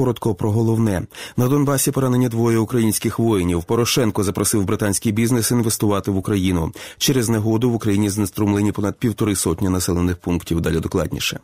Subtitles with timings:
[0.00, 1.02] Коротко про головне
[1.36, 3.64] на Донбасі поранені двоє українських воїнів.
[3.64, 6.72] Порошенко запросив британський бізнес інвестувати в Україну.
[6.98, 10.60] Через негоду в Україні знеструмлені понад півтори сотні населених пунктів.
[10.60, 11.40] Далі докладніше.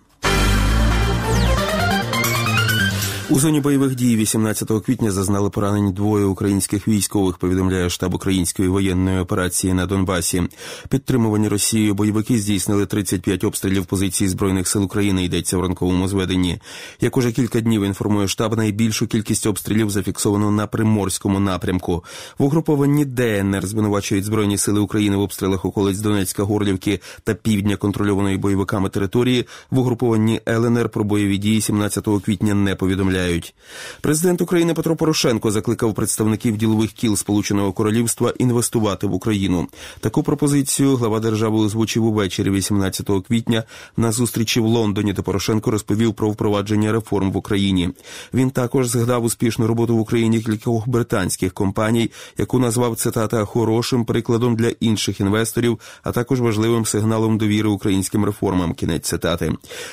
[3.31, 7.39] У зоні бойових дій 18 квітня зазнали поранені двоє українських військових.
[7.39, 10.43] Повідомляє штаб української воєнної операції на Донбасі.
[10.89, 15.25] Підтримувані Росією бойовики здійснили 35 обстрілів позицій збройних сил України.
[15.25, 16.59] Йдеться в ранковому зведенні.
[17.01, 22.05] Як уже кілька днів інформує штаб, найбільшу кількість обстрілів зафіксовано на приморському напрямку.
[22.39, 28.37] В угрупованні ДНР звинувачують збройні сили України в обстрілах околиць Донецька, Горлівки та півдня контрольованої
[28.37, 29.47] бойовиками території.
[29.71, 33.55] В угрупованні ЛНР про бойові дії 17 квітня не повідомляють повідомляють.
[34.01, 39.69] Президент України Петро Порошенко закликав представників ділових кіл Сполученого Королівства інвестувати в Україну.
[40.01, 43.63] Таку пропозицію глава держави озвучив увечері 18 квітня
[43.97, 47.91] на зустрічі в Лондоні, де Порошенко розповів про впровадження реформ в Україні.
[48.35, 54.57] Він також згадав успішну роботу в Україні кількох британських компаній, яку назвав цитата хорошим прикладом
[54.57, 58.75] для інших інвесторів, а також важливим сигналом довіри українським реформам.
[58.75, 59.53] Кінець цитати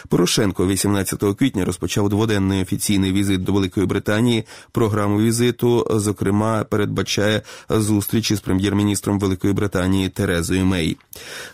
[0.09, 4.43] Порошенко 18 квітня розпочав дводенний офіційний візит до Великої Британії.
[4.71, 10.97] Програму візиту, зокрема, передбачає зустрічі з прем'єр-міністром Великої Британії Терезою Мей.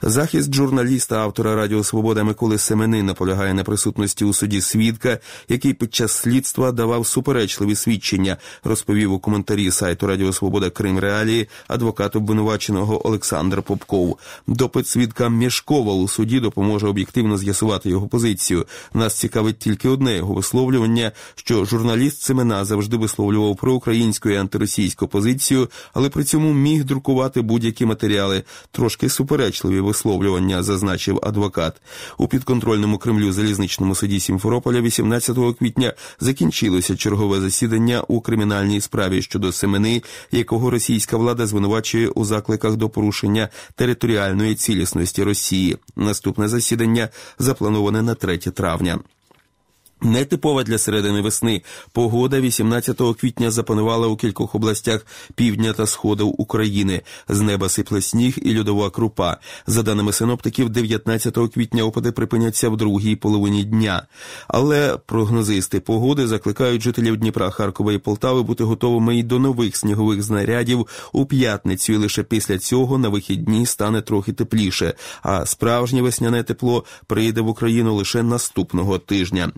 [0.01, 5.95] Захист журналіста, автора Радіо Свобода Миколи Семени наполягає на присутності у суді свідка, який під
[5.95, 13.07] час слідства давав суперечливі свідчення, розповів у коментарі сайту Радіо Свобода Крим Реалії адвокат обвинуваченого
[13.07, 14.17] Олександр Попков.
[14.47, 18.65] Допит свідка Мішкова у суді допоможе об'єктивно з'ясувати його позицію.
[18.93, 25.69] Нас цікавить тільки одне його висловлювання, що журналіст Семена завжди висловлював проукраїнську і антиросійську позицію,
[25.93, 28.43] але при цьому міг друкувати будь-які матеріали.
[28.71, 31.81] Трошки суперечливі висловлювання, зазначив адвокат.
[32.17, 39.51] У підконтрольному Кремлю залізничному суді Сімферополя 18 квітня закінчилося чергове засідання у кримінальній справі щодо
[39.51, 40.01] Семени,
[40.31, 45.77] якого російська влада звинувачує у закликах до порушення територіальної цілісності Росії.
[45.95, 47.09] Наступне засідання
[47.39, 48.99] заплановане на 3 травня.
[50.01, 51.61] Нетипова для середини весни
[51.91, 55.05] погода 18 квітня запанувала у кількох областях
[55.35, 57.01] півдня та сходу України.
[57.29, 59.37] З неба сипле сніг і льодова крупа.
[59.67, 64.07] За даними синоптиків, 19 квітня опади припиняться в другій половині дня.
[64.47, 70.23] Але прогнозисти погоди закликають жителів Дніпра, Харкова і Полтави бути готовими й до нових снігових
[70.23, 71.93] знарядів у п'ятницю.
[71.93, 74.93] І лише після цього на вихідні стане трохи тепліше.
[75.21, 79.51] А справжнє весняне тепло прийде в Україну лише наступного тижня.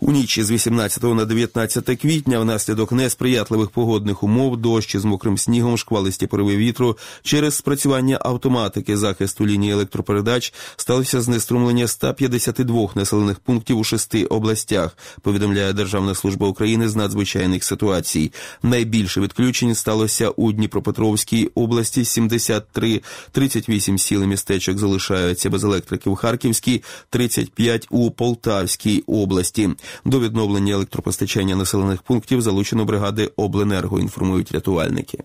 [0.00, 5.78] У ніч з 18 на 19 квітня внаслідок несприятливих погодних умов, дощі з мокрим снігом,
[5.78, 13.84] шквалисті пориви вітру через спрацювання автоматики захисту лінії електропередач сталося знеструмлення 152 населених пунктів у
[13.84, 14.96] шести областях.
[15.22, 18.32] Повідомляє Державна служба України з надзвичайних ситуацій.
[18.62, 23.00] Найбільше відключень сталося у Дніпропетровській області 73,
[23.32, 29.84] 38 сіл і містечок залишаються без електрики в Харківській, 35 у Полтавській області області.
[30.04, 34.00] До відновлення електропостачання населених пунктів залучено бригади обленерго.
[34.00, 35.18] Інформують рятувальники.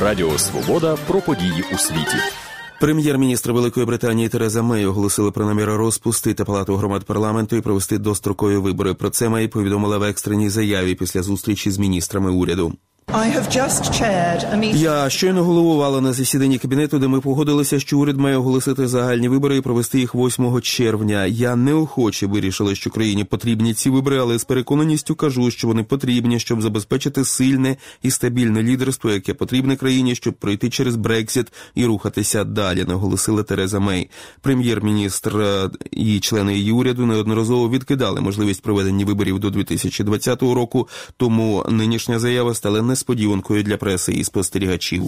[0.00, 2.16] Радіо Свобода про події у світі.
[2.80, 8.56] Прем'єр-міністр Великої Британії Тереза Мей оголосили про намір розпустити палату громад парламенту і провести дострокові
[8.56, 8.94] вибори.
[8.94, 12.72] Про це Мей повідомила в екстреній заяві після зустрічі з міністрами уряду.
[14.76, 19.56] Я щойно головувала на засіданні кабінету, де ми погодилися, що уряд має оголосити загальні вибори
[19.56, 21.26] і провести їх 8 червня.
[21.26, 26.40] Я неохоче вирішила, що країні потрібні ці вибори, але з переконаністю кажу, що вони потрібні,
[26.40, 32.44] щоб забезпечити сильне і стабільне лідерство, яке потрібне країні, щоб пройти через Брексіт і рухатися
[32.44, 32.84] далі.
[32.84, 34.10] Наголосила Тереза Мей.
[34.40, 40.88] Прем'єр-міністр е, і члени її уряду неодноразово відкидали можливість проведення виборів до 2020 року.
[41.16, 45.04] Тому нинішня заява стала не несподіванкою для преси і спостерігачів.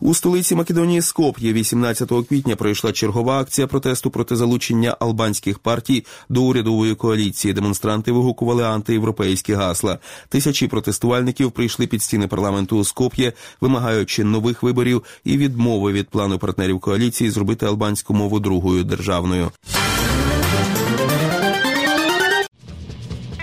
[0.00, 6.42] У столиці Македонії Скоп'є 18 квітня пройшла чергова акція протесту проти залучення албанських партій до
[6.42, 7.54] урядової коаліції.
[7.54, 9.98] Демонстранти вигукували антиєвропейські гасла.
[10.28, 16.38] Тисячі протестувальників прийшли під стіни парламенту у Скоп'є, вимагаючи нових виборів і відмови від плану
[16.38, 19.50] партнерів коаліції зробити албанську мову другою державною.